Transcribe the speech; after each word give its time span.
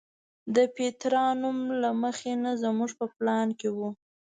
د 0.55 0.57
پیترا 0.75 1.25
نوم 1.41 1.57
له 1.81 1.89
مخکې 2.01 2.31
نه 2.43 2.51
زموږ 2.63 2.91
په 2.99 3.05
پلان 3.15 3.47
کې 3.59 3.69
و. 3.77 3.79